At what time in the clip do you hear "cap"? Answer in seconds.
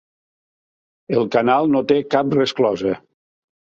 2.17-2.37